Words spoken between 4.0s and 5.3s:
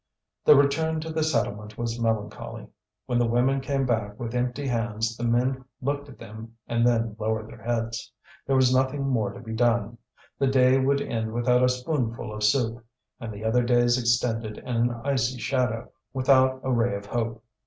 with empty hands, the